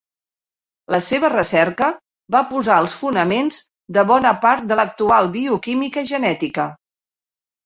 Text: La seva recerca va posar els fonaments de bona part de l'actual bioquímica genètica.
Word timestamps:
La 0.93 0.99
seva 1.07 1.29
recerca 1.33 1.89
va 2.35 2.41
posar 2.53 2.77
els 2.85 2.95
fonaments 3.01 3.61
de 3.99 4.05
bona 4.13 4.33
part 4.47 4.67
de 4.73 4.79
l'actual 4.81 5.31
bioquímica 5.37 6.07
genètica. 6.15 6.67